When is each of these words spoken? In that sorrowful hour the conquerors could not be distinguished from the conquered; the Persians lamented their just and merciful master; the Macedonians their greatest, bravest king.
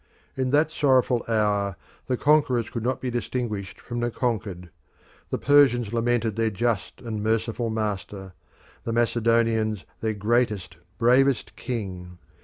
In 0.35 0.49
that 0.49 0.71
sorrowful 0.71 1.23
hour 1.27 1.77
the 2.07 2.17
conquerors 2.17 2.71
could 2.71 2.81
not 2.81 3.01
be 3.01 3.11
distinguished 3.11 3.79
from 3.79 3.99
the 3.99 4.09
conquered; 4.09 4.71
the 5.29 5.37
Persians 5.37 5.93
lamented 5.93 6.35
their 6.35 6.49
just 6.49 7.01
and 7.01 7.21
merciful 7.21 7.69
master; 7.69 8.33
the 8.83 8.93
Macedonians 8.93 9.85
their 9.99 10.15
greatest, 10.15 10.77
bravest 10.97 11.55
king. 11.55 12.17